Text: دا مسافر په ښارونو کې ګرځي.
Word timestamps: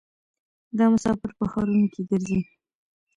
دا 0.77 0.85
مسافر 0.93 1.29
په 1.37 1.45
ښارونو 1.51 1.85
کې 1.93 2.01
ګرځي. 2.09 2.39